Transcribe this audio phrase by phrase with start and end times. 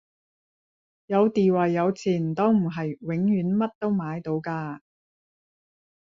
[1.05, 4.79] 有地位有錢都唔係永遠乜都買到㗎